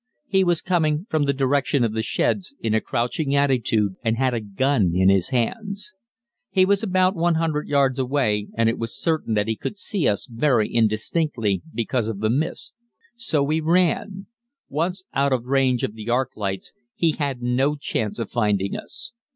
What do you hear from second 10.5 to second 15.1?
indistinctly, because of the mist. So we ran. Once